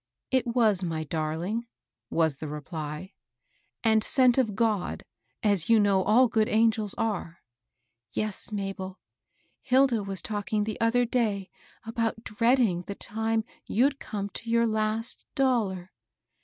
"It 0.31 0.47
was, 0.47 0.83
my 0.83 1.03
darling," 1.03 1.67
was 2.09 2.37
the 2.37 2.47
reply; 2.47 3.13
"and 3.83 4.03
sent 4.03 4.39
of 4.39 4.55
God, 4.55 5.03
as 5.43 5.69
you 5.69 5.79
know 5.79 6.01
all 6.01 6.27
good 6.27 6.49
angels 6.49 6.95
are.'^ 6.95 7.27
^^ 7.35 7.35
Yes, 8.11 8.51
Mabel. 8.51 8.99
Hilda 9.61 10.01
was 10.01 10.23
talking 10.23 10.63
the 10.63 10.81
other 10.81 11.05
day 11.05 11.51
THE 11.85 11.91
MOUNTAIN 11.91 12.03
ASH. 12.03 12.03
149 12.03 12.07
about 12.07 12.39
dreading 12.57 12.81
the 12.87 12.95
time 12.95 13.43
you'd 13.67 13.99
come 13.99 14.29
to 14.29 14.49
your 14.49 14.65
last 14.65 15.23
dollar. 15.35 15.91